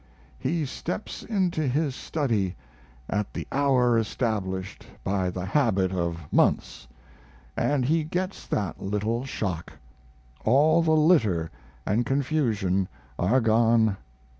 He 0.39 0.65
steps 0.65 1.21
into 1.21 1.67
his 1.67 1.93
study 1.93 2.55
at 3.07 3.35
the 3.35 3.45
hour 3.51 3.99
established 3.99 4.87
by 5.03 5.29
the 5.29 5.45
habit 5.45 5.91
of 5.91 6.23
months 6.33 6.87
& 7.29 7.83
he 7.83 8.03
gets 8.03 8.47
that 8.47 8.81
little 8.81 9.25
shock. 9.25 9.73
All 10.43 10.81
the 10.81 10.89
litter 10.97 11.51
& 11.85 11.85
confusion 11.85 12.87
are 13.19 13.39
gone. 13.41 13.97